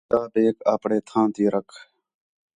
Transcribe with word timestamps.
کتابیک 0.09 0.55
آپݨے 0.73 0.97
تھاں 1.07 1.27
تی 1.33 1.43
رکھ 1.53 1.75